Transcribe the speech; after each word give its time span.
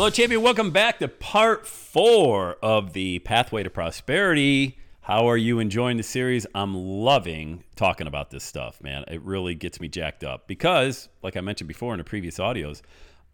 Hello, 0.00 0.08
champion. 0.08 0.40
Welcome 0.40 0.70
back 0.70 0.98
to 1.00 1.08
part 1.08 1.66
four 1.66 2.56
of 2.62 2.94
the 2.94 3.18
Pathway 3.18 3.64
to 3.64 3.68
Prosperity. 3.68 4.78
How 5.02 5.28
are 5.28 5.36
you 5.36 5.58
enjoying 5.58 5.98
the 5.98 6.02
series? 6.02 6.46
I'm 6.54 6.74
loving 6.74 7.64
talking 7.76 8.06
about 8.06 8.30
this 8.30 8.42
stuff, 8.42 8.82
man. 8.82 9.04
It 9.08 9.20
really 9.20 9.54
gets 9.54 9.78
me 9.78 9.88
jacked 9.88 10.24
up 10.24 10.48
because, 10.48 11.10
like 11.22 11.36
I 11.36 11.42
mentioned 11.42 11.68
before 11.68 11.92
in 11.92 11.98
the 11.98 12.04
previous 12.04 12.38
audios, 12.38 12.80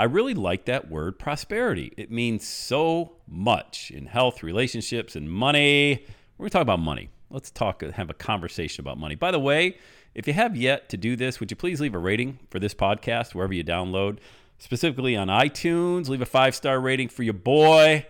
I 0.01 0.05
really 0.07 0.35
like 0.35 0.65
that 0.65 0.91
word 0.91 1.21
prosperity. 1.21 1.93
It 1.97 2.11
means 2.11 2.45
so 2.45 3.13
much 3.29 3.93
in 3.93 4.07
health, 4.07 4.43
relationships, 4.43 5.15
and 5.15 5.31
money. 5.31 6.05
We're 6.37 6.47
going 6.47 6.51
to 6.51 6.53
talk 6.55 6.63
about 6.63 6.81
money. 6.81 7.11
Let's 7.31 7.53
talk, 7.53 7.83
have 7.83 8.11
a 8.11 8.15
conversation 8.15 8.83
about 8.83 8.99
money. 8.99 9.15
By 9.15 9.31
the 9.31 9.39
way, 9.39 9.79
if 10.17 10.27
you 10.27 10.33
have 10.33 10.57
yet 10.57 10.89
to 10.89 10.97
do 10.97 11.15
this, 11.15 11.39
would 11.39 11.53
you 11.53 11.57
please 11.57 11.81
leave 11.81 11.95
a 11.95 11.99
rating 11.99 12.41
for 12.51 12.59
this 12.59 12.75
podcast 12.75 13.37
wherever 13.37 13.55
you 13.55 13.63
download? 13.63 14.19
Specifically 14.59 15.17
on 15.17 15.29
iTunes. 15.29 16.09
Leave 16.09 16.23
a 16.23 16.27
five 16.27 16.55
star 16.55 16.81
rating 16.81 17.09
for 17.09 17.23
your 17.23 17.35
boy 17.35 18.07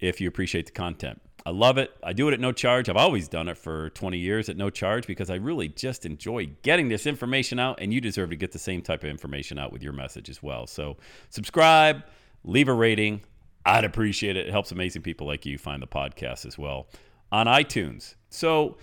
if 0.00 0.20
you 0.20 0.28
appreciate 0.28 0.66
the 0.66 0.72
content. 0.72 1.20
I 1.46 1.50
love 1.50 1.78
it. 1.78 1.92
I 2.02 2.12
do 2.12 2.26
it 2.28 2.34
at 2.34 2.40
no 2.40 2.50
charge. 2.50 2.88
I've 2.88 2.96
always 2.96 3.28
done 3.28 3.48
it 3.48 3.56
for 3.56 3.90
20 3.90 4.18
years 4.18 4.48
at 4.48 4.56
no 4.56 4.68
charge 4.68 5.06
because 5.06 5.30
I 5.30 5.36
really 5.36 5.68
just 5.68 6.04
enjoy 6.04 6.46
getting 6.62 6.88
this 6.88 7.06
information 7.06 7.60
out, 7.60 7.78
and 7.80 7.94
you 7.94 8.00
deserve 8.00 8.30
to 8.30 8.36
get 8.36 8.50
the 8.50 8.58
same 8.58 8.82
type 8.82 9.04
of 9.04 9.10
information 9.10 9.56
out 9.56 9.72
with 9.72 9.80
your 9.80 9.92
message 9.92 10.28
as 10.28 10.42
well. 10.42 10.66
So, 10.66 10.96
subscribe, 11.30 12.02
leave 12.42 12.66
a 12.66 12.72
rating. 12.72 13.20
I'd 13.64 13.84
appreciate 13.84 14.36
it. 14.36 14.48
It 14.48 14.50
helps 14.50 14.72
amazing 14.72 15.02
people 15.02 15.28
like 15.28 15.46
you 15.46 15.56
find 15.56 15.80
the 15.80 15.86
podcast 15.86 16.46
as 16.46 16.58
well 16.58 16.88
on 17.30 17.46
iTunes. 17.46 18.16
So, 18.28 18.76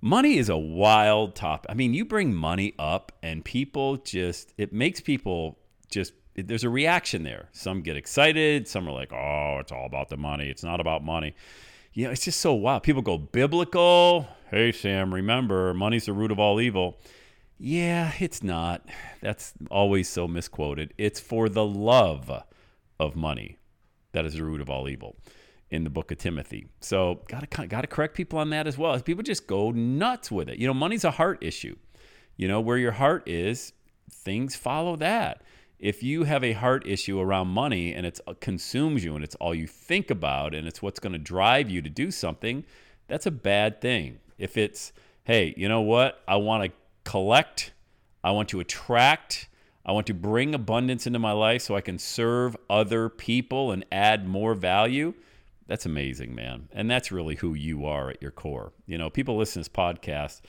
money 0.00 0.38
is 0.38 0.48
a 0.48 0.58
wild 0.58 1.36
topic. 1.36 1.70
I 1.70 1.74
mean, 1.74 1.94
you 1.94 2.04
bring 2.04 2.34
money 2.34 2.74
up, 2.80 3.12
and 3.22 3.44
people 3.44 3.96
just, 3.96 4.54
it 4.58 4.72
makes 4.72 5.00
people 5.00 5.60
just 5.88 6.14
there's 6.46 6.64
a 6.64 6.70
reaction 6.70 7.22
there. 7.22 7.48
Some 7.52 7.82
get 7.82 7.96
excited. 7.96 8.68
Some 8.68 8.88
are 8.88 8.92
like, 8.92 9.12
oh, 9.12 9.58
it's 9.60 9.72
all 9.72 9.86
about 9.86 10.08
the 10.08 10.16
money. 10.16 10.48
It's 10.48 10.62
not 10.62 10.80
about 10.80 11.04
money. 11.04 11.34
You 11.92 12.04
know, 12.04 12.10
it's 12.10 12.24
just 12.24 12.40
so 12.40 12.54
wild. 12.54 12.82
People 12.82 13.02
go 13.02 13.18
biblical. 13.18 14.28
Hey, 14.50 14.72
Sam, 14.72 15.12
remember, 15.12 15.74
money's 15.74 16.06
the 16.06 16.12
root 16.12 16.30
of 16.30 16.38
all 16.38 16.60
evil. 16.60 16.98
Yeah, 17.58 18.12
it's 18.20 18.42
not. 18.42 18.88
That's 19.20 19.52
always 19.70 20.08
so 20.08 20.28
misquoted. 20.28 20.94
It's 20.96 21.18
for 21.18 21.48
the 21.48 21.64
love 21.64 22.30
of 23.00 23.16
money 23.16 23.58
that 24.12 24.24
is 24.24 24.34
the 24.34 24.44
root 24.44 24.60
of 24.60 24.70
all 24.70 24.88
evil 24.88 25.16
in 25.70 25.84
the 25.84 25.90
book 25.90 26.12
of 26.12 26.18
Timothy. 26.18 26.66
So, 26.80 27.22
got 27.28 27.50
to 27.50 27.66
got 27.66 27.80
to 27.82 27.86
correct 27.86 28.14
people 28.14 28.38
on 28.38 28.50
that 28.50 28.66
as 28.66 28.78
well. 28.78 28.98
People 29.00 29.24
just 29.24 29.46
go 29.46 29.70
nuts 29.72 30.30
with 30.30 30.48
it. 30.48 30.58
You 30.58 30.66
know, 30.66 30.74
money's 30.74 31.04
a 31.04 31.10
heart 31.10 31.42
issue. 31.42 31.76
You 32.36 32.46
know, 32.46 32.60
where 32.60 32.78
your 32.78 32.92
heart 32.92 33.28
is, 33.28 33.72
things 34.08 34.54
follow 34.54 34.94
that 34.96 35.42
if 35.78 36.02
you 36.02 36.24
have 36.24 36.42
a 36.42 36.52
heart 36.52 36.86
issue 36.86 37.20
around 37.20 37.48
money 37.48 37.92
and 37.92 38.04
it 38.04 38.20
uh, 38.26 38.34
consumes 38.40 39.04
you 39.04 39.14
and 39.14 39.24
it's 39.24 39.34
all 39.36 39.54
you 39.54 39.66
think 39.66 40.10
about 40.10 40.54
and 40.54 40.66
it's 40.66 40.82
what's 40.82 41.00
going 41.00 41.12
to 41.12 41.18
drive 41.18 41.70
you 41.70 41.80
to 41.82 41.88
do 41.88 42.10
something, 42.10 42.64
that's 43.06 43.26
a 43.26 43.30
bad 43.30 43.80
thing. 43.80 44.18
If 44.38 44.56
it's, 44.56 44.92
hey, 45.24 45.54
you 45.56 45.68
know 45.68 45.80
what? 45.80 46.22
I 46.26 46.36
want 46.36 46.64
to 46.64 46.72
collect, 47.04 47.72
I 48.24 48.32
want 48.32 48.48
to 48.50 48.60
attract, 48.60 49.48
I 49.86 49.92
want 49.92 50.06
to 50.08 50.14
bring 50.14 50.54
abundance 50.54 51.06
into 51.06 51.18
my 51.18 51.32
life 51.32 51.62
so 51.62 51.76
I 51.76 51.80
can 51.80 51.98
serve 51.98 52.56
other 52.68 53.08
people 53.08 53.70
and 53.70 53.84
add 53.90 54.28
more 54.28 54.54
value. 54.54 55.14
That's 55.66 55.86
amazing, 55.86 56.34
man. 56.34 56.68
And 56.72 56.90
that's 56.90 57.12
really 57.12 57.36
who 57.36 57.54
you 57.54 57.86
are 57.86 58.10
at 58.10 58.20
your 58.20 58.30
core. 58.30 58.72
You 58.86 58.98
know, 58.98 59.10
people 59.10 59.36
listening 59.36 59.64
to 59.64 59.70
this 59.70 59.76
podcast 59.76 60.40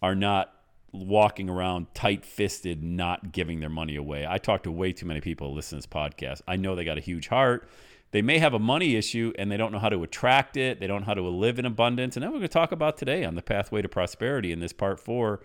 are 0.00 0.14
not 0.14 0.52
walking 0.96 1.48
around 1.48 1.92
tight 1.94 2.24
fisted, 2.24 2.82
not 2.82 3.32
giving 3.32 3.60
their 3.60 3.68
money 3.68 3.96
away. 3.96 4.26
I 4.28 4.38
talk 4.38 4.62
to 4.64 4.72
way 4.72 4.92
too 4.92 5.06
many 5.06 5.20
people 5.20 5.50
who 5.50 5.54
listen 5.54 5.80
to 5.80 5.86
this 5.86 5.92
podcast. 5.92 6.42
I 6.48 6.56
know 6.56 6.74
they 6.74 6.84
got 6.84 6.98
a 6.98 7.02
huge 7.02 7.28
heart. 7.28 7.68
They 8.12 8.22
may 8.22 8.38
have 8.38 8.54
a 8.54 8.58
money 8.58 8.96
issue 8.96 9.32
and 9.38 9.50
they 9.50 9.56
don't 9.56 9.72
know 9.72 9.78
how 9.78 9.88
to 9.88 10.02
attract 10.02 10.56
it. 10.56 10.80
They 10.80 10.86
don't 10.86 11.00
know 11.00 11.06
how 11.06 11.14
to 11.14 11.22
live 11.22 11.58
in 11.58 11.66
abundance. 11.66 12.16
And 12.16 12.22
then 12.22 12.30
we're 12.30 12.38
going 12.38 12.48
to 12.48 12.52
talk 12.52 12.72
about 12.72 12.96
today 12.96 13.24
on 13.24 13.34
the 13.34 13.42
pathway 13.42 13.82
to 13.82 13.88
prosperity 13.88 14.52
in 14.52 14.60
this 14.60 14.72
part 14.72 15.00
four 15.00 15.40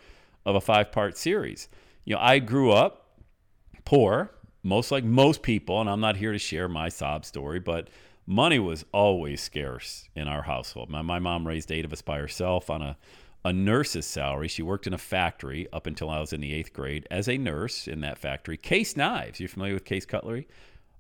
of 0.45 0.56
a 0.56 0.62
five 0.62 0.91
part 0.91 1.17
series. 1.17 1.68
You 2.06 2.16
know, 2.16 2.22
I 2.22 2.39
grew 2.39 2.72
up 2.72 3.19
poor, 3.83 4.31
most 4.63 4.91
like 4.91 5.03
most 5.03 5.41
people, 5.41 5.81
and 5.81 5.89
I'm 5.89 6.00
not 6.00 6.18
here 6.18 6.31
to 6.31 6.39
share 6.39 6.68
my 6.68 6.89
sob 6.89 7.25
story, 7.25 7.59
but 7.59 7.89
money 8.25 8.59
was 8.59 8.85
always 8.91 9.41
scarce 9.41 10.07
in 10.16 10.28
our 10.28 10.44
household. 10.44 10.89
My, 10.89 11.01
my 11.01 11.19
mom 11.19 11.47
raised 11.47 11.72
eight 11.72 11.85
of 11.85 11.91
us 11.91 12.01
by 12.01 12.19
herself 12.19 12.69
on 12.69 12.81
a 12.81 12.97
a 13.44 13.52
nurse's 13.52 14.06
salary. 14.06 14.47
She 14.47 14.62
worked 14.62 14.88
in 14.88 14.94
a 14.94 14.97
factory 14.97 15.68
up 15.74 15.88
until 15.88 16.09
I 16.09 16.19
was 16.19 16.34
in 16.34 16.41
the 16.41 16.53
eighth 16.53 16.74
grade 16.74 17.07
as 17.09 17.28
a 17.28 17.38
nurse 17.38 17.88
in 17.88 18.02
that 18.02 18.18
factory. 18.18 18.57
Case 18.57 18.96
Knives, 18.96 19.40
you're 19.40 19.50
familiar 19.50 19.74
with 19.74 19.85
Case 19.85 20.06
Cutlery? 20.06 20.47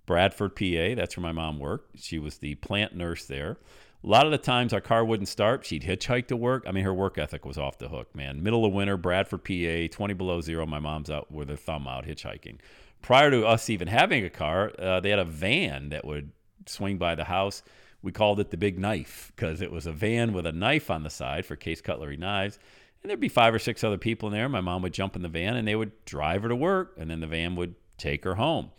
Bradford, 0.05 0.55
PA, 0.55 0.95
that's 0.95 1.15
where 1.15 1.21
my 1.21 1.31
mom 1.31 1.59
worked. 1.59 1.99
She 1.99 2.19
was 2.19 2.37
the 2.37 2.55
plant 2.55 2.95
nurse 2.95 3.25
there. 3.25 3.57
A 4.03 4.07
lot 4.07 4.25
of 4.25 4.31
the 4.31 4.39
times 4.39 4.73
our 4.73 4.81
car 4.81 5.05
wouldn't 5.05 5.29
start. 5.29 5.63
She'd 5.63 5.83
hitchhike 5.83 6.27
to 6.27 6.35
work. 6.35 6.65
I 6.67 6.71
mean, 6.71 6.83
her 6.83 6.93
work 6.93 7.19
ethic 7.19 7.45
was 7.45 7.59
off 7.59 7.77
the 7.77 7.89
hook, 7.89 8.15
man. 8.15 8.41
Middle 8.41 8.65
of 8.65 8.73
winter, 8.73 8.97
Bradford, 8.97 9.43
PA, 9.43 9.95
20 9.95 10.13
below 10.15 10.41
zero. 10.41 10.65
My 10.65 10.79
mom's 10.79 11.11
out 11.11 11.31
with 11.31 11.49
her 11.49 11.55
thumb 11.55 11.87
out 11.87 12.05
hitchhiking. 12.05 12.57
Prior 13.03 13.29
to 13.29 13.45
us 13.45 13.69
even 13.69 13.87
having 13.87 14.25
a 14.25 14.29
car, 14.29 14.71
uh, 14.79 14.99
they 14.99 15.11
had 15.11 15.19
a 15.19 15.25
van 15.25 15.89
that 15.89 16.03
would 16.03 16.31
swing 16.65 16.97
by 16.97 17.13
the 17.13 17.25
house 17.25 17.61
we 18.01 18.11
called 18.11 18.39
it 18.39 18.51
the 18.51 18.57
big 18.57 18.79
knife 18.79 19.31
because 19.35 19.61
it 19.61 19.71
was 19.71 19.85
a 19.85 19.91
van 19.91 20.33
with 20.33 20.45
a 20.45 20.51
knife 20.51 20.89
on 20.89 21.03
the 21.03 21.09
side 21.09 21.45
for 21.45 21.55
case 21.55 21.81
cutlery 21.81 22.17
knives. 22.17 22.59
And 23.01 23.09
there'd 23.09 23.19
be 23.19 23.29
five 23.29 23.53
or 23.53 23.59
six 23.59 23.83
other 23.83 23.97
people 23.97 24.29
in 24.29 24.33
there. 24.33 24.49
My 24.49 24.61
mom 24.61 24.81
would 24.83 24.93
jump 24.93 25.15
in 25.15 25.21
the 25.21 25.29
van 25.29 25.55
and 25.55 25.67
they 25.67 25.75
would 25.75 26.05
drive 26.05 26.43
her 26.43 26.49
to 26.49 26.55
work, 26.55 26.93
and 26.97 27.09
then 27.09 27.19
the 27.19 27.27
van 27.27 27.55
would 27.55 27.75
take 27.97 28.23
her 28.23 28.35
home. 28.35 28.71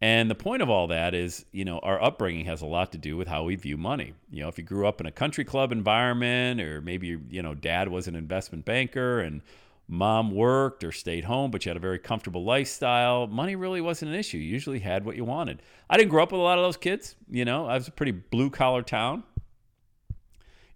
And 0.00 0.30
the 0.30 0.34
point 0.34 0.60
of 0.60 0.68
all 0.68 0.88
that 0.88 1.14
is, 1.14 1.46
you 1.52 1.64
know, 1.64 1.78
our 1.78 2.02
upbringing 2.02 2.44
has 2.44 2.60
a 2.60 2.66
lot 2.66 2.92
to 2.92 2.98
do 2.98 3.16
with 3.16 3.28
how 3.28 3.44
we 3.44 3.56
view 3.56 3.78
money. 3.78 4.12
You 4.30 4.42
know, 4.42 4.48
if 4.48 4.58
you 4.58 4.64
grew 4.64 4.86
up 4.86 5.00
in 5.00 5.06
a 5.06 5.12
country 5.12 5.44
club 5.44 5.72
environment, 5.72 6.60
or 6.60 6.82
maybe, 6.82 7.18
you 7.30 7.42
know, 7.42 7.54
dad 7.54 7.88
was 7.88 8.06
an 8.06 8.14
investment 8.14 8.66
banker 8.66 9.20
and 9.20 9.40
mom 9.88 10.30
worked 10.30 10.82
or 10.82 10.92
stayed 10.92 11.24
home, 11.24 11.50
but 11.50 11.64
you 11.64 11.70
had 11.70 11.76
a 11.76 11.80
very 11.80 11.98
comfortable 11.98 12.44
lifestyle, 12.44 13.26
money 13.26 13.54
really 13.54 13.80
wasn't 13.80 14.10
an 14.10 14.18
issue. 14.18 14.38
You 14.38 14.50
usually 14.50 14.80
had 14.80 15.04
what 15.04 15.16
you 15.16 15.24
wanted. 15.24 15.62
I 15.88 15.96
didn't 15.96 16.10
grow 16.10 16.22
up 16.22 16.32
with 16.32 16.40
a 16.40 16.44
lot 16.44 16.58
of 16.58 16.64
those 16.64 16.76
kids. 16.76 17.14
You 17.30 17.44
know, 17.44 17.66
I 17.66 17.74
was 17.74 17.88
a 17.88 17.92
pretty 17.92 18.12
blue 18.12 18.50
collar 18.50 18.82
town. 18.82 19.22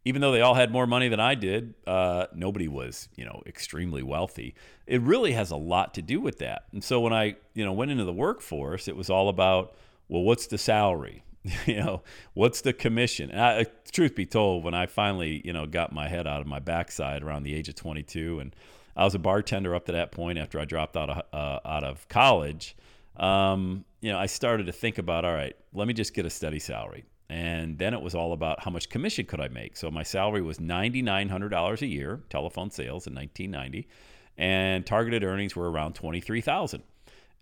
Even 0.04 0.22
though 0.22 0.32
they 0.32 0.40
all 0.40 0.54
had 0.54 0.70
more 0.70 0.86
money 0.86 1.08
than 1.08 1.20
I 1.20 1.34
did, 1.34 1.74
uh, 1.86 2.26
nobody 2.34 2.68
was, 2.68 3.10
you 3.16 3.24
know, 3.24 3.42
extremely 3.46 4.02
wealthy. 4.02 4.54
It 4.86 5.02
really 5.02 5.32
has 5.32 5.50
a 5.50 5.56
lot 5.56 5.92
to 5.94 6.02
do 6.02 6.20
with 6.20 6.38
that. 6.38 6.64
And 6.72 6.82
so 6.82 7.00
when 7.00 7.12
I, 7.12 7.36
you 7.52 7.66
know, 7.66 7.72
went 7.72 7.90
into 7.90 8.04
the 8.04 8.12
workforce, 8.12 8.88
it 8.88 8.96
was 8.96 9.10
all 9.10 9.28
about, 9.28 9.76
well, 10.08 10.22
what's 10.22 10.46
the 10.46 10.56
salary? 10.56 11.22
you 11.66 11.76
know, 11.76 12.02
what's 12.32 12.62
the 12.62 12.72
commission? 12.72 13.30
And 13.30 13.40
I, 13.40 13.66
truth 13.92 14.14
be 14.14 14.24
told, 14.24 14.64
when 14.64 14.72
I 14.72 14.86
finally, 14.86 15.42
you 15.44 15.52
know, 15.52 15.66
got 15.66 15.92
my 15.92 16.08
head 16.08 16.26
out 16.26 16.40
of 16.40 16.46
my 16.46 16.60
backside 16.60 17.22
around 17.22 17.42
the 17.42 17.54
age 17.54 17.68
of 17.68 17.74
22 17.74 18.40
and 18.40 18.56
I 19.00 19.04
was 19.04 19.14
a 19.14 19.18
bartender 19.18 19.74
up 19.74 19.86
to 19.86 19.92
that 19.92 20.12
point 20.12 20.36
after 20.36 20.60
I 20.60 20.66
dropped 20.66 20.94
out 20.94 21.08
of, 21.08 21.22
uh, 21.32 21.66
out 21.66 21.84
of 21.84 22.06
college. 22.08 22.76
Um, 23.16 23.86
you 24.02 24.12
know, 24.12 24.18
I 24.18 24.26
started 24.26 24.66
to 24.66 24.72
think 24.72 24.98
about, 24.98 25.24
all 25.24 25.32
right, 25.32 25.56
let 25.72 25.88
me 25.88 25.94
just 25.94 26.12
get 26.12 26.26
a 26.26 26.30
steady 26.30 26.58
salary. 26.58 27.06
And 27.30 27.78
then 27.78 27.94
it 27.94 28.02
was 28.02 28.14
all 28.14 28.34
about 28.34 28.62
how 28.62 28.70
much 28.70 28.90
commission 28.90 29.24
could 29.24 29.40
I 29.40 29.48
make. 29.48 29.78
So 29.78 29.90
my 29.90 30.02
salary 30.02 30.42
was 30.42 30.58
$9,900 30.58 31.80
a 31.80 31.86
year, 31.86 32.20
telephone 32.28 32.70
sales 32.70 33.06
in 33.06 33.14
1990, 33.14 33.88
and 34.36 34.84
targeted 34.84 35.24
earnings 35.24 35.56
were 35.56 35.70
around 35.70 35.94
23,000. 35.94 36.82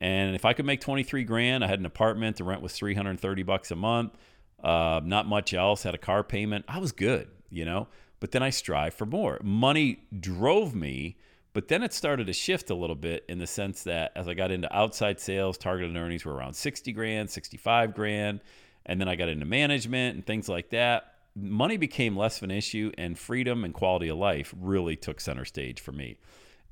And 0.00 0.37
if 0.37 0.44
I 0.44 0.52
could 0.52 0.64
make 0.64 0.81
23 0.81 1.25
grand, 1.25 1.64
I 1.64 1.66
had 1.66 1.81
an 1.81 1.87
apartment, 1.87 2.37
the 2.37 2.44
rent 2.44 2.62
was 2.62 2.72
330 2.72 3.43
bucks 3.43 3.72
a 3.72 3.76
month, 3.76 4.12
uh, 4.62 5.00
not 5.02 5.26
much 5.26 5.52
else, 5.54 5.82
had 5.82 5.96
a 5.96 5.99
car 5.99 6.22
payment, 6.22 6.66
I 6.69 6.78
was 6.78 6.93
good, 6.93 7.26
you 7.50 7.64
know. 7.64 7.88
but 8.20 8.32
then 8.32 8.43
I 8.43 8.50
strive 8.50 8.94
for 8.94 9.06
more. 9.06 9.38
Money 9.43 10.04
drove 10.20 10.75
me, 10.75 11.16
but 11.53 11.69
then 11.69 11.83
it 11.83 11.93
started 11.93 12.27
to 12.27 12.33
shift 12.33 12.71
a 12.71 12.75
little 12.75 12.97
bit 12.97 13.25
in 13.29 13.39
the 13.39 13.47
sense 13.47 13.83
that 13.85 14.12
as 14.15 14.29
I 14.29 14.35
got 14.35 14.50
into 14.50 14.75
outside 14.75 15.19
sales, 15.19 15.59
targeted 15.59 15.97
earnings 15.97 16.25
were 16.25 16.35
around 16.35 16.55
60 16.55 16.93
grand, 16.93 17.31
65 17.31 17.95
grand. 17.95 18.41
And 18.87 19.00
then 19.00 19.09
I 19.09 19.17
got 19.17 19.29
into 19.29 19.45
management 19.45 20.15
and 20.15 20.27
things 20.27 20.49
like 20.49 20.71
that. 20.71 21.15
Money 21.35 21.77
became 21.77 22.17
less 22.17 22.39
of 22.39 22.45
an 22.45 22.50
issue, 22.50 22.91
and 22.99 23.19
freedom 23.19 23.65
and 23.65 23.73
quality 23.73 24.09
of 24.09 24.17
life 24.17 24.55
really 24.59 24.97
took 24.97 25.21
center 25.21 25.45
stage 25.45 25.81
for 25.81 25.93
me. 25.93 26.19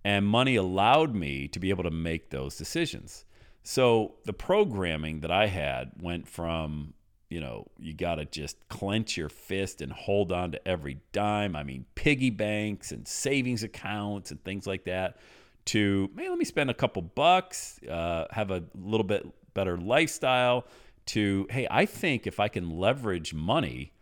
And 0.05 0.26
money 0.26 0.56
allowed 0.56 1.14
me 1.14 1.46
to 1.49 1.61
be 1.61 1.70
able 1.70 1.84
to 1.84 1.90
make 1.90 2.31
those 2.31 2.56
decisions. 2.56 3.25
So 3.62 4.14
the 4.25 4.32
programming 4.32 5.20
that 5.20 5.31
I 5.31 5.46
had 5.46 5.93
went 6.00 6.26
from 6.28 6.94
you 7.28 7.40
know, 7.40 7.67
you 7.78 7.93
got 7.93 8.17
to 8.17 8.25
just 8.25 8.69
clench 8.69 9.17
your 9.17 9.28
fist 9.28 9.81
and 9.81 9.93
hold 9.93 10.31
on 10.31 10.52
to 10.52 10.69
every 10.69 11.00
dime. 11.12 11.56
I 11.56 11.64
mean, 11.64 11.87
piggy 12.06 12.30
banks 12.30 12.92
and 12.92 13.08
savings 13.08 13.64
accounts 13.64 14.30
and 14.30 14.40
things 14.44 14.64
like 14.64 14.84
that. 14.84 15.16
To, 15.64 16.08
hey, 16.16 16.28
let 16.28 16.38
me 16.38 16.44
spend 16.44 16.70
a 16.70 16.74
couple 16.74 17.02
bucks, 17.02 17.80
uh, 17.82 18.26
have 18.30 18.52
a 18.52 18.62
little 18.76 19.02
bit 19.02 19.26
better 19.54 19.76
lifestyle. 19.76 20.66
To, 21.06 21.48
hey, 21.50 21.66
I 21.68 21.84
think 21.84 22.28
if 22.28 22.38
I 22.38 22.46
can 22.46 22.70
leverage 22.70 23.34
money, 23.34 23.92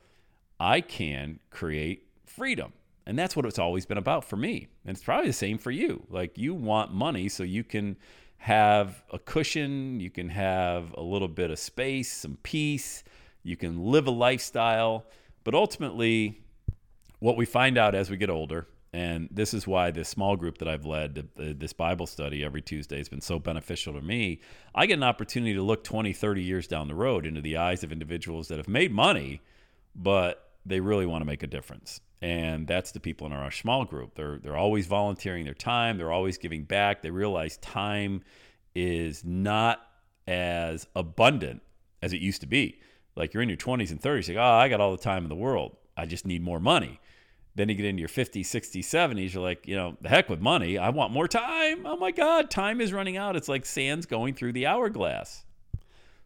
I 0.61 0.83
can 0.83 1.41
create 1.49 2.07
freedom. 2.27 2.75
And 3.07 3.19
that's 3.19 3.35
what 3.35 3.47
it's 3.47 3.59
always 3.59 3.87
been 3.87 3.97
about 3.97 4.23
for 4.27 4.37
me. 4.37 4.69
And 4.85 4.95
it's 4.95 5.03
probably 5.03 5.29
the 5.29 5.33
same 5.33 5.57
for 5.57 5.71
you. 5.71 6.05
Like, 6.11 6.37
you 6.37 6.53
want 6.53 6.93
money 6.93 7.31
so 7.31 7.43
you 7.43 7.65
can 7.65 7.97
have 8.37 9.03
a 9.15 9.19
cushion, 9.19 9.99
you 9.99 10.11
can 10.11 10.29
have 10.29 10.93
a 10.99 11.03
little 11.03 11.29
bit 11.29 11.51
of 11.51 11.59
space, 11.59 12.13
some 12.13 12.37
peace, 12.43 13.03
you 13.43 13.57
can 13.57 13.83
live 13.83 14.07
a 14.07 14.11
lifestyle. 14.11 15.07
But 15.43 15.55
ultimately, 15.55 16.44
what 17.25 17.39
we 17.39 17.47
find 17.47 17.79
out 17.79 17.95
as 17.95 18.11
we 18.11 18.19
get 18.19 18.29
older, 18.29 18.67
and 18.93 19.31
this 19.33 19.55
is 19.55 19.67
why 19.67 19.91
this 19.91 20.11
small 20.11 20.37
group 20.37 20.59
that 20.59 20.69
I've 20.69 20.85
led, 20.85 21.27
this 21.35 21.73
Bible 21.73 22.07
study 22.07 22.45
every 22.45 22.61
Tuesday, 22.61 22.99
has 22.99 23.09
been 23.09 23.23
so 23.23 23.39
beneficial 23.39 23.95
to 23.95 24.03
me. 24.03 24.43
I 24.75 24.85
get 24.85 24.99
an 24.99 25.05
opportunity 25.05 25.55
to 25.55 25.63
look 25.63 25.85
20, 25.85 26.13
30 26.13 26.43
years 26.43 26.67
down 26.67 26.87
the 26.87 26.95
road 26.95 27.25
into 27.25 27.41
the 27.41 27.57
eyes 27.57 27.83
of 27.83 27.93
individuals 27.93 28.49
that 28.49 28.59
have 28.59 28.69
made 28.69 28.93
money, 28.93 29.41
but 29.97 30.51
they 30.67 30.81
really 30.81 31.07
want 31.07 31.23
to 31.23 31.25
make 31.25 31.43
a 31.43 31.47
difference. 31.47 32.03
And 32.21 32.67
that's 32.67 32.93
the 32.93 33.01
people 33.01 33.27
in 33.27 33.33
our 33.33 33.51
small 33.51 33.87
group. 33.87 34.17
They're, 34.17 34.37
they're 34.37 34.59
always 34.59 34.87
volunteering 34.87 35.47
their 35.47 35.55
time, 35.55 35.97
they're 35.97 36.13
always 36.13 36.37
giving 36.37 36.65
back. 36.65 37.01
They 37.01 37.11
realize 37.11 37.57
time 37.57 38.21
is 38.75 39.25
not 39.25 39.81
as 40.29 40.87
abundant 40.95 41.63
as 42.03 42.13
it 42.13 42.21
used 42.21 42.43
to 42.43 42.47
be. 42.47 42.81
Like 43.17 43.33
you're 43.33 43.43
in 43.43 43.49
your 43.49 43.57
20s 43.57 43.91
and 43.93 44.03
30s, 44.03 44.29
like, 44.29 44.37
oh, 44.37 44.43
I 44.43 44.69
got 44.69 44.83
all 44.83 44.93
the 44.93 45.03
time 45.03 45.23
in 45.23 45.31
the 45.31 45.35
world. 45.35 45.79
I 45.97 46.05
just 46.05 46.27
need 46.27 46.43
more 46.43 46.61
money. 46.61 47.01
Then 47.57 47.69
you 47.69 47.75
get 47.77 47.87
into 47.87 48.01
your 48.01 48.09
50s, 48.09 48.41
60s, 48.41 48.81
70s, 48.81 49.33
you're 49.33 49.43
like, 49.43 49.69
you 49.69 49.77
know, 49.77 49.97
the 50.01 50.09
heck 50.09 50.29
with 50.29 50.41
money. 50.41 50.77
I 50.77 50.89
want 50.91 51.13
more 51.13 51.29
time. 51.29 51.87
Oh 51.87 51.97
my 51.97 52.11
God, 52.11 52.51
time 52.51 52.81
is 52.81 52.93
running 52.93 53.17
out. 53.17 53.37
It's 53.37 53.49
like 53.49 53.65
sands 53.65 54.07
going 54.07 54.35
through 54.35 54.53
the 54.53 54.67
hourglass. 54.67 55.45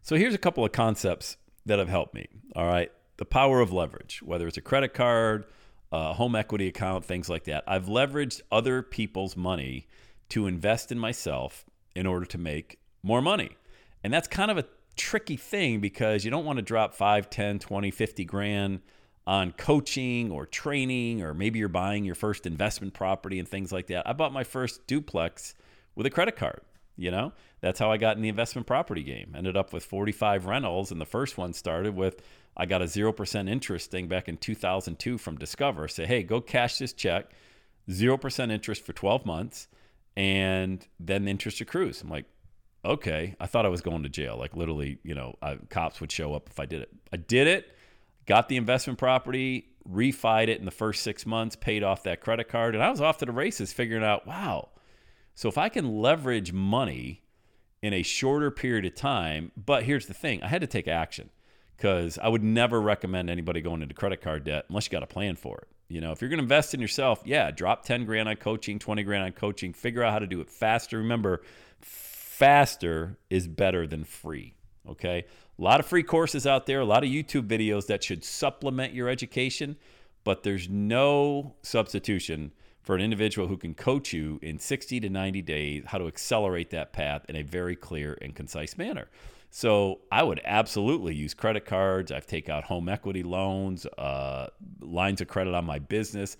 So 0.01 0.15
here's 0.15 0.33
a 0.33 0.39
couple 0.39 0.65
of 0.65 0.71
concepts 0.71 1.37
that 1.65 1.77
have 1.77 1.89
helped 1.89 2.15
me. 2.15 2.27
All 2.55 2.65
right. 2.65 2.91
The 3.17 3.25
power 3.25 3.59
of 3.59 3.71
leverage, 3.71 4.21
whether 4.23 4.47
it's 4.47 4.57
a 4.57 4.61
credit 4.61 4.93
card, 4.93 5.45
a 5.91 6.13
home 6.13 6.35
equity 6.35 6.67
account, 6.67 7.05
things 7.05 7.29
like 7.29 7.43
that. 7.43 7.63
I've 7.67 7.85
leveraged 7.85 8.41
other 8.51 8.81
people's 8.81 9.35
money 9.35 9.87
to 10.29 10.47
invest 10.47 10.91
in 10.91 10.97
myself 10.97 11.65
in 11.95 12.07
order 12.07 12.25
to 12.25 12.37
make 12.37 12.79
more 13.03 13.21
money. 13.21 13.57
And 14.03 14.13
that's 14.13 14.27
kind 14.27 14.49
of 14.49 14.57
a 14.57 14.65
tricky 14.95 15.37
thing 15.37 15.79
because 15.79 16.25
you 16.25 16.31
don't 16.31 16.45
want 16.45 16.57
to 16.57 16.63
drop 16.63 16.93
5, 16.93 17.29
10, 17.29 17.59
20, 17.59 17.91
50 17.91 18.25
grand 18.25 18.81
on 19.29 19.51
coaching 19.51 20.31
or 20.31 20.47
training, 20.47 21.21
or 21.21 21.35
maybe 21.35 21.59
you're 21.59 21.67
buying 21.67 22.03
your 22.03 22.15
first 22.15 22.47
investment 22.47 22.95
property 22.95 23.37
and 23.37 23.47
things 23.47 23.71
like 23.71 23.85
that. 23.85 24.09
I 24.09 24.13
bought 24.13 24.33
my 24.33 24.43
first 24.43 24.87
duplex 24.87 25.53
with 25.93 26.07
a 26.07 26.09
credit 26.09 26.35
card. 26.35 26.61
You 26.97 27.11
know, 27.11 27.33
that's 27.61 27.77
how 27.77 27.91
I 27.91 27.97
got 27.97 28.15
in 28.15 28.23
the 28.23 28.27
investment 28.27 28.65
property 28.65 29.03
game. 29.03 29.35
Ended 29.37 29.55
up 29.55 29.71
with 29.71 29.85
45 29.85 30.47
rentals, 30.47 30.91
and 30.91 30.99
the 30.99 31.05
first 31.05 31.37
one 31.37 31.53
started 31.53 31.95
with 31.95 32.23
I 32.57 32.65
got 32.65 32.81
a 32.81 32.85
0% 32.85 33.47
interest 33.47 33.91
thing 33.91 34.07
back 34.07 34.27
in 34.27 34.37
2002 34.37 35.19
from 35.19 35.37
Discover. 35.37 35.89
Say, 35.89 36.07
hey, 36.07 36.23
go 36.23 36.41
cash 36.41 36.79
this 36.79 36.91
check, 36.91 37.29
0% 37.87 38.51
interest 38.51 38.83
for 38.83 38.93
12 38.93 39.27
months, 39.27 39.67
and 40.17 40.85
then 40.99 41.25
the 41.25 41.29
interest 41.29 41.61
accrues. 41.61 42.01
I'm 42.01 42.09
like, 42.09 42.25
okay, 42.83 43.35
I 43.39 43.45
thought 43.45 43.67
I 43.67 43.69
was 43.69 43.81
going 43.81 44.01
to 44.01 44.09
jail. 44.09 44.37
Like 44.37 44.55
literally, 44.55 44.97
you 45.03 45.13
know, 45.13 45.35
I, 45.39 45.57
cops 45.69 46.01
would 46.01 46.11
show 46.11 46.33
up 46.33 46.49
if 46.49 46.59
I 46.59 46.65
did 46.65 46.81
it. 46.81 46.89
I 47.13 47.17
did 47.17 47.45
it, 47.45 47.75
got 48.29 48.47
the 48.47 48.57
investment 48.57 48.99
property, 48.99 49.65
refied 49.91 50.49
it 50.49 50.59
in 50.59 50.65
the 50.65 50.71
first 50.71 51.01
six 51.01 51.25
months, 51.25 51.55
paid 51.55 51.83
off 51.83 52.03
that 52.03 52.21
credit 52.21 52.47
card, 52.47 52.75
and 52.75 52.83
I 52.83 52.91
was 52.91 53.01
off 53.01 53.17
to 53.17 53.25
the 53.25 53.31
races 53.31 53.73
figuring 53.73 54.03
out, 54.03 54.27
wow. 54.27 54.69
So 55.33 55.49
if 55.49 55.57
I 55.57 55.67
can 55.67 55.99
leverage 55.99 56.53
money 56.53 57.23
in 57.81 57.91
a 57.91 58.03
shorter 58.03 58.51
period 58.51 58.85
of 58.85 58.93
time, 58.93 59.51
but 59.57 59.83
here's 59.83 60.05
the 60.05 60.13
thing, 60.13 60.43
I 60.43 60.47
had 60.47 60.61
to 60.61 60.67
take 60.67 60.87
action 60.87 61.31
because 61.75 62.19
I 62.19 62.27
would 62.27 62.43
never 62.43 62.79
recommend 62.79 63.31
anybody 63.31 63.61
going 63.61 63.81
into 63.81 63.95
credit 63.95 64.21
card 64.21 64.43
debt 64.43 64.65
unless 64.69 64.85
you 64.85 64.91
got 64.91 65.01
a 65.01 65.07
plan 65.07 65.35
for 65.35 65.57
it. 65.57 65.67
You 65.87 65.99
know, 65.99 66.11
if 66.11 66.21
you're 66.21 66.29
going 66.29 66.37
to 66.37 66.43
invest 66.43 66.75
in 66.75 66.81
yourself, 66.81 67.23
yeah, 67.25 67.49
drop 67.49 67.83
10 67.83 68.05
grand 68.05 68.29
on 68.29 68.35
coaching, 68.35 68.77
20 68.77 69.01
grand 69.01 69.23
on 69.23 69.31
coaching, 69.31 69.73
figure 69.73 70.03
out 70.03 70.13
how 70.13 70.19
to 70.19 70.27
do 70.27 70.39
it 70.39 70.51
faster. 70.51 70.99
Remember, 70.99 71.41
faster 71.81 73.17
is 73.31 73.47
better 73.47 73.87
than 73.87 74.03
free. 74.03 74.53
Okay. 74.87 75.25
A 75.59 75.61
lot 75.61 75.81
of 75.81 75.85
free 75.85 76.03
courses 76.03 76.47
out 76.47 76.67
there, 76.67 76.79
a 76.79 76.85
lot 76.85 77.03
of 77.03 77.09
YouTube 77.09 77.45
videos 77.45 77.87
that 77.87 78.01
should 78.01 78.23
supplement 78.23 78.93
your 78.93 79.09
education, 79.09 79.75
but 80.23 80.43
there's 80.43 80.69
no 80.69 81.55
substitution 81.63 82.53
for 82.81 82.95
an 82.95 83.01
individual 83.01 83.49
who 83.49 83.57
can 83.57 83.73
coach 83.73 84.13
you 84.13 84.39
in 84.41 84.57
60 84.57 85.01
to 85.01 85.09
90 85.09 85.41
days 85.41 85.83
how 85.87 85.97
to 85.97 86.07
accelerate 86.07 86.69
that 86.69 86.93
path 86.93 87.25
in 87.27 87.35
a 87.35 87.41
very 87.41 87.75
clear 87.75 88.17
and 88.21 88.35
concise 88.35 88.77
manner. 88.77 89.09
So 89.51 89.99
I 90.09 90.23
would 90.23 90.39
absolutely 90.45 91.13
use 91.13 91.33
credit 91.33 91.65
cards. 91.65 92.09
I've 92.09 92.25
taken 92.25 92.53
out 92.55 92.63
home 92.63 92.87
equity 92.87 93.23
loans, 93.23 93.85
uh, 93.97 94.47
lines 94.79 95.19
of 95.19 95.27
credit 95.27 95.53
on 95.53 95.65
my 95.65 95.79
business, 95.79 96.37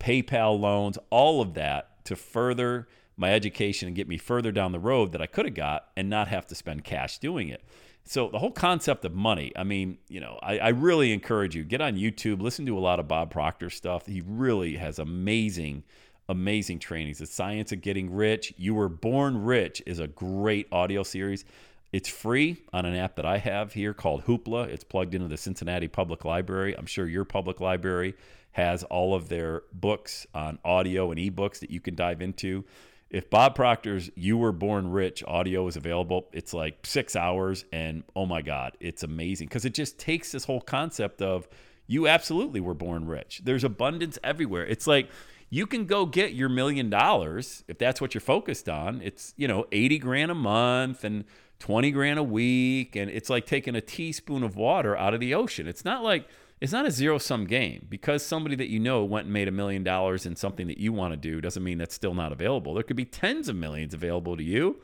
PayPal 0.00 0.58
loans, 0.58 0.96
all 1.10 1.42
of 1.42 1.52
that 1.54 2.02
to 2.06 2.16
further 2.16 2.88
my 3.18 3.34
education 3.34 3.86
and 3.86 3.94
get 3.94 4.08
me 4.08 4.16
further 4.16 4.50
down 4.50 4.72
the 4.72 4.80
road 4.80 5.12
that 5.12 5.20
I 5.20 5.26
could 5.26 5.44
have 5.44 5.54
got 5.54 5.88
and 5.94 6.08
not 6.08 6.28
have 6.28 6.46
to 6.46 6.54
spend 6.54 6.84
cash 6.84 7.18
doing 7.18 7.50
it. 7.50 7.62
So 8.04 8.28
the 8.28 8.38
whole 8.38 8.50
concept 8.50 9.04
of 9.04 9.14
money, 9.14 9.52
I 9.56 9.64
mean, 9.64 9.98
you 10.08 10.20
know, 10.20 10.38
I, 10.42 10.58
I, 10.58 10.68
really 10.70 11.12
encourage 11.12 11.54
you 11.54 11.62
get 11.62 11.80
on 11.80 11.94
YouTube, 11.94 12.42
listen 12.42 12.66
to 12.66 12.76
a 12.76 12.80
lot 12.80 12.98
of 12.98 13.06
Bob 13.06 13.30
Proctor 13.30 13.70
stuff. 13.70 14.06
He 14.06 14.22
really 14.26 14.76
has 14.76 14.98
amazing, 14.98 15.84
amazing 16.28 16.80
trainings. 16.80 17.18
The 17.18 17.26
Science 17.26 17.70
of 17.70 17.80
Getting 17.80 18.12
Rich, 18.12 18.54
You 18.56 18.74
Were 18.74 18.88
Born 18.88 19.44
Rich 19.44 19.82
is 19.86 20.00
a 20.00 20.08
great 20.08 20.66
audio 20.72 21.04
series. 21.04 21.44
It's 21.92 22.08
free 22.08 22.62
on 22.72 22.86
an 22.86 22.96
app 22.96 23.16
that 23.16 23.26
I 23.26 23.38
have 23.38 23.74
here 23.74 23.94
called 23.94 24.24
Hoopla. 24.24 24.68
It's 24.68 24.84
plugged 24.84 25.14
into 25.14 25.28
the 25.28 25.36
Cincinnati 25.36 25.88
Public 25.88 26.24
Library. 26.24 26.76
I'm 26.76 26.86
sure 26.86 27.06
your 27.06 27.24
public 27.24 27.60
library 27.60 28.14
has 28.52 28.82
all 28.84 29.14
of 29.14 29.28
their 29.28 29.62
books 29.72 30.26
on 30.34 30.58
audio 30.64 31.10
and 31.10 31.20
ebooks 31.20 31.60
that 31.60 31.70
you 31.70 31.80
can 31.80 31.94
dive 31.94 32.20
into 32.20 32.64
if 33.12 33.28
Bob 33.28 33.54
Proctor's 33.54 34.10
You 34.16 34.38
Were 34.38 34.52
Born 34.52 34.90
Rich 34.90 35.22
audio 35.28 35.68
is 35.68 35.76
available, 35.76 36.28
it's 36.32 36.54
like 36.54 36.86
six 36.86 37.14
hours. 37.14 37.66
And 37.70 38.04
oh 38.16 38.24
my 38.24 38.40
God, 38.40 38.76
it's 38.80 39.02
amazing 39.02 39.48
because 39.48 39.66
it 39.66 39.74
just 39.74 39.98
takes 39.98 40.32
this 40.32 40.44
whole 40.44 40.62
concept 40.62 41.20
of 41.20 41.46
you 41.86 42.08
absolutely 42.08 42.60
were 42.60 42.74
born 42.74 43.06
rich. 43.06 43.42
There's 43.44 43.64
abundance 43.64 44.18
everywhere. 44.24 44.64
It's 44.64 44.86
like 44.86 45.10
you 45.50 45.66
can 45.66 45.84
go 45.84 46.06
get 46.06 46.32
your 46.32 46.48
million 46.48 46.88
dollars 46.88 47.64
if 47.68 47.76
that's 47.76 48.00
what 48.00 48.14
you're 48.14 48.22
focused 48.22 48.66
on. 48.66 49.02
It's, 49.02 49.34
you 49.36 49.46
know, 49.46 49.66
80 49.70 49.98
grand 49.98 50.30
a 50.30 50.34
month 50.34 51.04
and 51.04 51.24
20 51.58 51.90
grand 51.90 52.18
a 52.18 52.22
week. 52.22 52.96
And 52.96 53.10
it's 53.10 53.28
like 53.28 53.44
taking 53.44 53.76
a 53.76 53.82
teaspoon 53.82 54.42
of 54.42 54.56
water 54.56 54.96
out 54.96 55.12
of 55.12 55.20
the 55.20 55.34
ocean. 55.34 55.68
It's 55.68 55.84
not 55.84 56.02
like, 56.02 56.26
it's 56.62 56.70
not 56.70 56.86
a 56.86 56.92
zero 56.92 57.18
sum 57.18 57.44
game 57.44 57.86
because 57.90 58.24
somebody 58.24 58.54
that 58.54 58.68
you 58.68 58.78
know 58.78 59.02
went 59.02 59.24
and 59.24 59.32
made 59.32 59.48
a 59.48 59.50
million 59.52 59.82
dollars 59.82 60.26
in 60.26 60.36
something 60.36 60.68
that 60.68 60.78
you 60.78 60.92
want 60.92 61.12
to 61.12 61.16
do 61.16 61.40
doesn't 61.40 61.64
mean 61.64 61.76
that's 61.76 61.92
still 61.92 62.14
not 62.14 62.30
available. 62.30 62.72
There 62.72 62.84
could 62.84 62.94
be 62.94 63.04
tens 63.04 63.48
of 63.48 63.56
millions 63.56 63.92
available 63.92 64.36
to 64.36 64.44
you, 64.44 64.80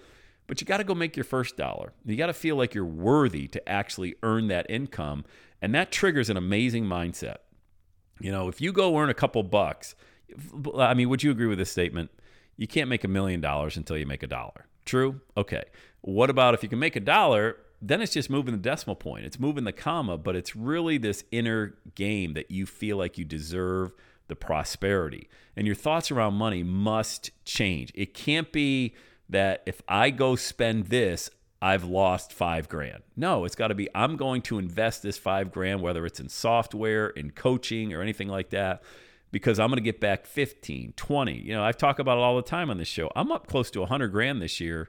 but 0.49 0.61
you 0.61 0.67
got 0.67 0.79
to 0.79 0.85
go 0.85 0.93
make 0.93 1.17
your 1.17 1.23
first 1.23 1.57
dollar. 1.57 1.93
You 2.05 2.17
got 2.17 2.27
to 2.27 2.33
feel 2.33 2.57
like 2.57 2.75
you're 2.75 2.85
worthy 2.85 3.47
to 3.47 3.69
actually 3.69 4.17
earn 4.25 4.49
that 4.49 4.69
income. 4.69 5.25
And 5.63 5.73
that 5.77 5.93
triggers 5.93 6.29
an 6.29 6.37
amazing 6.37 6.85
mindset. 6.85 7.37
You 8.19 8.33
know, 8.33 8.49
if 8.49 8.61
you 8.61 8.73
go 8.73 8.99
earn 8.99 9.09
a 9.09 9.15
couple 9.15 9.45
bucks, 9.45 9.95
I 10.77 10.95
mean, 10.95 11.09
would 11.09 11.23
you 11.23 11.31
agree 11.31 11.47
with 11.47 11.59
this 11.59 11.71
statement? 11.71 12.11
You 12.57 12.67
can't 12.67 12.91
make 12.91 13.05
a 13.05 13.09
million 13.09 13.41
dollars 13.41 13.77
until 13.77 13.97
you 13.97 14.05
make 14.05 14.25
a 14.25 14.27
dollar. 14.27 14.67
True? 14.85 15.21
Okay. 15.37 15.63
What 16.01 16.29
about 16.29 16.55
if 16.55 16.65
you 16.65 16.69
can 16.69 16.81
make 16.81 16.97
a 16.97 17.01
dollar 17.01 17.57
then 17.81 18.03
it's 18.03 18.13
just 18.13 18.29
moving 18.29 18.53
the 18.53 18.61
decimal 18.61 18.97
point. 18.97 19.25
It's 19.25 19.39
moving 19.39 19.65
the 19.65 19.73
comma, 19.73 20.19
but 20.19 20.35
it's 20.35 20.57
really 20.57 20.99
this 20.99 21.25
inner 21.31 21.77
game 21.95 22.35
that 22.35 22.51
you 22.51 22.67
feel 22.67 22.97
like 22.97 23.19
you 23.19 23.25
deserve 23.25 23.93
the 24.27 24.37
prosperity. 24.37 25.29
And 25.57 25.67
your 25.67 25.77
thoughts 25.77 26.11
around 26.11 26.35
money 26.35 26.63
must 26.63 27.31
change. 27.45 27.93
It 27.95 28.15
can't 28.15 28.53
be 28.53 28.95
that 29.29 29.63
if 29.67 29.81
I 29.89 30.11
go 30.11 30.37
spend 30.37 30.87
this, 30.87 31.31
I've 31.61 31.85
lost 31.85 32.33
five 32.33 32.69
grand. 32.69 33.03
No, 33.17 33.45
it's 33.45 33.57
got 33.57 33.69
to 33.69 33.75
be 33.75 33.89
I'm 33.95 34.17
going 34.17 34.43
to 34.43 34.59
invest 34.59 35.03
this 35.03 35.19
five 35.19 35.51
grand, 35.51 35.81
whether 35.81 36.07
it's 36.07 36.21
in 36.21 36.29
software, 36.29 37.09
in 37.09 37.31
coaching, 37.31 37.93
or 37.93 38.01
anything 38.03 38.29
like 38.29 38.51
that. 38.51 38.83
because 39.31 39.59
I'm 39.59 39.69
going 39.69 39.77
to 39.77 39.83
get 39.83 40.01
back 40.01 40.27
15, 40.27 40.95
20. 40.97 41.33
You 41.39 41.55
know, 41.55 41.65
I 41.65 41.73
talk 41.73 41.99
about 41.99 42.17
it 42.17 42.23
all 42.23 42.37
the 42.37 42.43
time 42.43 42.71
on 42.71 42.79
this 42.79 42.89
show. 42.89 43.11
I'm 43.15 43.31
up 43.31 43.47
close 43.47 43.71
to 43.73 43.81
100 43.81 44.09
grand 44.09 44.41
this 44.41 44.61
year 44.61 44.89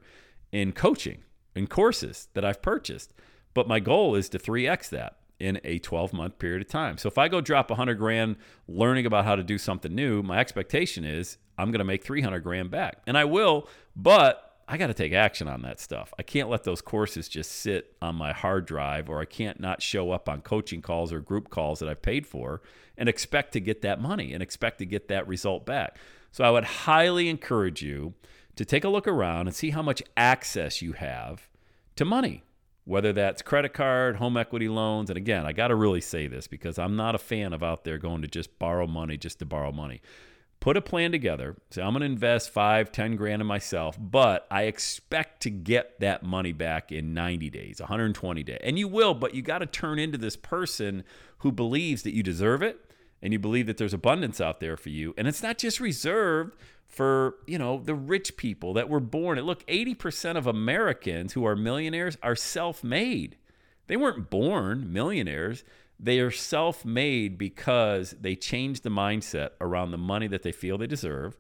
in 0.52 0.72
coaching, 0.72 1.24
in 1.60 1.68
courses 1.68 2.30
that 2.34 2.46
I've 2.46 2.62
purchased. 2.62 3.14
But 3.54 3.68
my 3.68 3.80
goal 3.80 4.16
is 4.16 4.30
to 4.30 4.40
3x 4.40 4.90
that 4.90 5.18
in 5.40 5.60
a 5.64 5.78
12 5.80 6.14
month 6.14 6.40
period 6.40 6.62
of 6.62 6.70
time. 6.70 6.98
So 6.98 7.08
if 7.08 7.18
I 7.18 7.28
go 7.28 7.42
drop 7.42 7.70
100 7.70 7.96
grand 7.96 8.38
learning 8.68 9.06
about 9.06 9.26
how 9.26 9.36
to 9.36 9.44
do 9.44 9.58
something 9.58 9.94
new, 9.94 10.24
my 10.24 10.40
expectation 10.40 11.04
is 11.04 11.38
I'm 11.58 11.72
going 11.72 11.80
to 11.80 11.86
make 11.86 12.04
300 12.04 12.40
grand 12.40 12.72
back. 12.72 13.02
And 13.06 13.18
I 13.18 13.26
will, 13.26 13.68
but 13.94 14.56
I 14.70 14.78
got 14.78 14.88
to 14.88 14.94
take 14.94 15.12
action 15.12 15.50
on 15.50 15.62
that 15.64 15.82
stuff. 15.82 16.14
I 16.18 16.24
can't 16.24 16.50
let 16.50 16.64
those 16.64 16.82
courses 16.82 17.28
just 17.28 17.52
sit 17.52 17.98
on 18.02 18.16
my 18.16 18.32
hard 18.32 18.66
drive 18.66 19.10
or 19.10 19.20
I 19.20 19.26
can't 19.26 19.60
not 19.60 19.82
show 19.82 20.12
up 20.12 20.30
on 20.30 20.42
coaching 20.42 20.82
calls 20.82 21.12
or 21.12 21.20
group 21.20 21.50
calls 21.50 21.80
that 21.80 21.90
I've 21.90 22.02
paid 22.02 22.26
for 22.26 22.62
and 22.98 23.10
expect 23.10 23.52
to 23.54 23.60
get 23.60 23.82
that 23.82 24.00
money 24.00 24.34
and 24.34 24.42
expect 24.42 24.78
to 24.80 24.86
get 24.86 25.10
that 25.10 25.28
result 25.28 25.66
back. 25.66 25.98
So 26.32 26.46
I 26.46 26.52
would 26.52 26.64
highly 26.64 27.28
encourage 27.28 27.82
you 27.82 28.14
to 28.56 28.64
take 28.64 28.86
a 28.86 28.90
look 28.90 29.08
around 29.08 29.48
and 29.48 29.56
see 29.56 29.72
how 29.72 29.82
much 29.82 30.02
access 30.16 30.82
you 30.82 30.94
have 30.94 31.49
to 32.00 32.06
money, 32.06 32.44
whether 32.86 33.14
that's 33.14 33.42
credit 33.42 33.74
card, 33.74 34.18
home 34.18 34.36
equity 34.36 34.68
loans. 34.68 35.10
And 35.10 35.18
again, 35.18 35.46
I 35.46 35.54
got 35.54 35.68
to 35.68 35.76
really 35.76 36.02
say 36.02 36.28
this 36.28 36.48
because 36.48 36.80
I'm 36.80 36.96
not 36.96 37.16
a 37.16 37.20
fan 37.20 37.54
of 37.54 37.64
out 37.64 37.84
there 37.84 37.98
going 37.98 38.24
to 38.24 38.28
just 38.28 38.58
borrow 38.60 38.88
money 38.88 39.16
just 39.16 39.40
to 39.40 39.46
borrow 39.46 39.72
money 39.72 40.02
put 40.60 40.78
a 40.78 40.82
plan 40.82 41.12
together. 41.12 41.56
Say, 41.72 41.82
I'm 41.82 41.92
going 41.92 42.02
to 42.02 42.06
invest 42.06 42.50
five, 42.50 42.92
10 42.92 43.16
grand 43.16 43.42
in 43.42 43.48
myself, 43.48 43.98
but 44.00 44.48
I 44.52 44.64
expect 44.64 45.42
to 45.44 45.50
get 45.50 46.00
that 46.00 46.24
money 46.24 46.52
back 46.52 46.92
in 46.92 47.14
90 47.14 47.50
days, 47.50 47.80
120 47.80 48.44
days. 48.44 48.60
And 48.64 48.78
you 48.78 48.88
will, 48.88 49.14
but 49.14 49.34
you 49.34 49.42
got 49.42 49.60
to 49.60 49.66
turn 49.66 50.00
into 50.00 50.18
this 50.18 50.36
person 50.36 51.04
who 51.40 51.52
believes 51.52 52.04
that 52.04 52.14
you 52.14 52.24
deserve 52.24 52.62
it 52.62 52.89
and 53.22 53.34
you 53.34 53.40
believe 53.40 53.68
that 53.68 53.78
there's 53.78 53.94
abundance 53.94 54.40
out 54.40 54.60
there 54.60 54.78
for 54.78 54.90
you. 54.90 55.14
And 55.18 55.28
it's 55.28 55.44
not 55.44 55.58
just 55.58 55.80
reserved 55.80 56.56
for, 56.88 57.36
you 57.46 57.58
know, 57.58 57.80
the 57.80 57.94
rich 57.94 58.38
people 58.38 58.74
that 58.74 58.90
were 58.90 59.00
born. 59.00 59.38
And 59.38 59.46
look, 59.46 59.66
80% 59.68 60.38
of 60.38 60.48
Americans 60.48 61.34
who 61.34 61.46
are 61.46 61.56
millionaires 61.56 62.18
are 62.24 62.36
self-made. 62.36 63.38
They 63.88 63.98
weren't 63.98 64.30
born 64.30 64.92
millionaires. 64.92 65.64
They 66.00 66.20
are 66.20 66.32
self 66.32 66.86
made 66.86 67.38
because 67.38 68.16
they 68.22 68.36
change 68.36 68.82
the 68.82 68.90
mindset 68.90 69.52
around 69.60 69.92
the 69.92 69.98
money 69.98 70.28
that 70.28 70.44
they 70.44 70.52
feel 70.52 70.78
they 70.78 70.88
deserve 70.88 71.38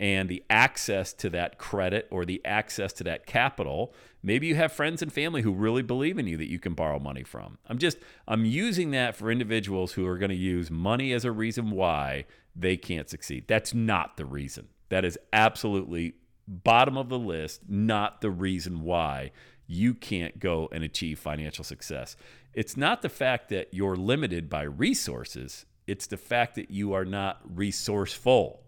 and 0.00 0.28
the 0.28 0.44
access 0.48 1.12
to 1.12 1.30
that 1.30 1.58
credit 1.58 2.06
or 2.10 2.24
the 2.24 2.40
access 2.44 2.92
to 2.94 3.04
that 3.04 3.26
capital. 3.26 3.92
Maybe 4.22 4.46
you 4.46 4.54
have 4.54 4.72
friends 4.72 5.02
and 5.02 5.12
family 5.12 5.42
who 5.42 5.52
really 5.52 5.82
believe 5.82 6.18
in 6.18 6.26
you 6.26 6.36
that 6.36 6.50
you 6.50 6.58
can 6.58 6.74
borrow 6.74 6.98
money 6.98 7.24
from. 7.24 7.58
I'm 7.66 7.78
just, 7.78 7.98
I'm 8.26 8.44
using 8.44 8.90
that 8.92 9.16
for 9.16 9.30
individuals 9.30 9.92
who 9.92 10.06
are 10.06 10.18
going 10.18 10.30
to 10.30 10.36
use 10.36 10.70
money 10.70 11.12
as 11.12 11.24
a 11.24 11.32
reason 11.32 11.70
why 11.70 12.26
they 12.54 12.76
can't 12.76 13.08
succeed. 13.08 13.46
That's 13.48 13.74
not 13.74 14.16
the 14.16 14.24
reason. 14.24 14.68
That 14.88 15.04
is 15.04 15.18
absolutely 15.32 16.14
bottom 16.46 16.96
of 16.96 17.08
the 17.08 17.18
list, 17.18 17.62
not 17.68 18.20
the 18.20 18.30
reason 18.30 18.82
why 18.82 19.32
you 19.66 19.94
can't 19.94 20.38
go 20.38 20.68
and 20.72 20.82
achieve 20.82 21.18
financial 21.18 21.62
success. 21.62 22.16
It's 22.54 22.76
not 22.76 23.02
the 23.02 23.08
fact 23.08 23.50
that 23.50 23.72
you're 23.72 23.96
limited 23.96 24.48
by 24.48 24.62
resources, 24.62 25.66
it's 25.86 26.06
the 26.06 26.16
fact 26.16 26.54
that 26.56 26.70
you 26.70 26.92
are 26.92 27.04
not 27.04 27.40
resourceful. 27.44 28.62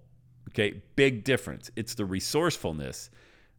Okay, 0.48 0.82
big 0.96 1.22
difference. 1.24 1.70
It's 1.76 1.94
the 1.94 2.04
resourcefulness 2.04 3.10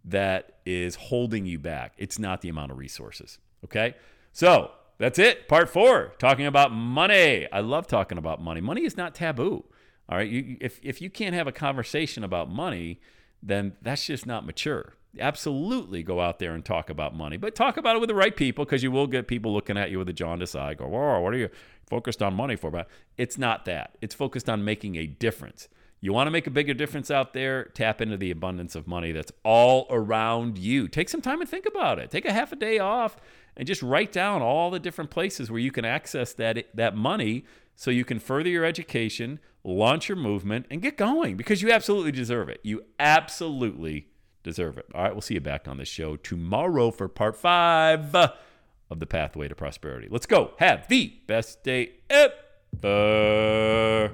that 0.05 0.59
is 0.65 0.95
holding 0.95 1.45
you 1.45 1.59
back. 1.59 1.93
It's 1.97 2.19
not 2.19 2.41
the 2.41 2.49
amount 2.49 2.71
of 2.71 2.77
resources. 2.77 3.37
Okay, 3.63 3.95
so 4.33 4.71
that's 4.97 5.19
it. 5.19 5.47
Part 5.47 5.69
four, 5.69 6.13
talking 6.19 6.45
about 6.45 6.71
money. 6.71 7.47
I 7.51 7.61
love 7.61 7.87
talking 7.87 8.17
about 8.17 8.41
money. 8.41 8.61
Money 8.61 8.83
is 8.83 8.97
not 8.97 9.15
taboo. 9.15 9.63
All 10.09 10.17
right, 10.17 10.29
you, 10.29 10.57
if 10.59 10.79
if 10.83 11.01
you 11.01 11.09
can't 11.09 11.35
have 11.35 11.47
a 11.47 11.51
conversation 11.51 12.23
about 12.23 12.49
money, 12.49 12.99
then 13.41 13.73
that's 13.81 14.05
just 14.05 14.25
not 14.25 14.45
mature 14.45 14.95
absolutely 15.19 16.03
go 16.03 16.19
out 16.19 16.39
there 16.39 16.53
and 16.53 16.63
talk 16.63 16.89
about 16.89 17.15
money, 17.15 17.37
but 17.37 17.55
talk 17.55 17.77
about 17.77 17.95
it 17.95 17.99
with 17.99 18.07
the 18.07 18.15
right 18.15 18.35
people 18.35 18.65
because 18.65 18.83
you 18.83 18.91
will 18.91 19.07
get 19.07 19.27
people 19.27 19.53
looking 19.53 19.77
at 19.77 19.91
you 19.91 19.97
with 19.97 20.09
a 20.09 20.13
jaundiced 20.13 20.55
eye. 20.55 20.73
Go, 20.73 20.87
whoa, 20.87 21.19
what 21.19 21.33
are 21.33 21.37
you 21.37 21.49
focused 21.87 22.21
on 22.21 22.33
money 22.33 22.55
for? 22.55 22.71
But 22.71 22.87
it's 23.17 23.37
not 23.37 23.65
that. 23.65 23.97
It's 24.01 24.15
focused 24.15 24.49
on 24.49 24.63
making 24.63 24.95
a 24.95 25.05
difference. 25.05 25.67
You 26.03 26.13
want 26.13 26.27
to 26.27 26.31
make 26.31 26.47
a 26.47 26.51
bigger 26.51 26.73
difference 26.73 27.11
out 27.11 27.33
there? 27.33 27.65
Tap 27.65 28.01
into 28.01 28.17
the 28.17 28.31
abundance 28.31 28.75
of 28.75 28.87
money 28.87 29.11
that's 29.11 29.31
all 29.43 29.85
around 29.91 30.57
you. 30.57 30.87
Take 30.87 31.09
some 31.09 31.21
time 31.21 31.41
and 31.41 31.49
think 31.49 31.67
about 31.67 31.99
it. 31.99 32.09
Take 32.09 32.25
a 32.25 32.33
half 32.33 32.51
a 32.51 32.55
day 32.55 32.79
off 32.79 33.17
and 33.55 33.67
just 33.67 33.83
write 33.83 34.11
down 34.11 34.41
all 34.41 34.71
the 34.71 34.79
different 34.79 35.11
places 35.11 35.51
where 35.51 35.59
you 35.59 35.71
can 35.71 35.85
access 35.85 36.33
that 36.33 36.65
that 36.73 36.95
money 36.95 37.45
so 37.75 37.91
you 37.91 38.03
can 38.03 38.19
further 38.19 38.49
your 38.49 38.65
education, 38.65 39.39
launch 39.63 40.09
your 40.09 40.15
movement 40.15 40.65
and 40.71 40.81
get 40.81 40.97
going 40.97 41.37
because 41.37 41.61
you 41.61 41.71
absolutely 41.71 42.11
deserve 42.11 42.49
it. 42.49 42.59
You 42.63 42.83
absolutely 42.99 44.07
deserve 44.41 44.79
it. 44.79 44.87
All 44.95 45.03
right, 45.03 45.13
we'll 45.13 45.21
see 45.21 45.35
you 45.35 45.39
back 45.39 45.67
on 45.67 45.77
the 45.77 45.85
show 45.85 46.15
tomorrow 46.15 46.89
for 46.89 47.07
part 47.07 47.37
five 47.37 48.15
of 48.15 48.99
the 48.99 49.05
Pathway 49.05 49.47
to 49.47 49.55
Prosperity. 49.55 50.07
Let's 50.09 50.25
go. 50.25 50.53
Have 50.57 50.87
the 50.87 51.13
best 51.27 51.63
day 51.63 51.91
ever. 52.09 54.13